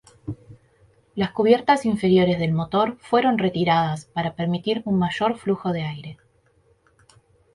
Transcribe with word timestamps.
Las 1.13 1.31
cubiertas 1.31 1.85
inferiores 1.85 2.39
del 2.39 2.53
motor 2.53 2.97
fueron 3.01 3.37
retiradas 3.37 4.05
para 4.05 4.33
permitir 4.35 4.81
un 4.85 4.97
mayor 4.97 5.37
flujo 5.37 5.71
de 5.73 5.83
aire. 5.83 6.17